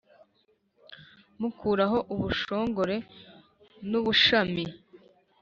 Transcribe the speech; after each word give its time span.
mukuraho 1.39 1.97
ubushongore 2.13 2.95
n’ubushami 3.89 4.63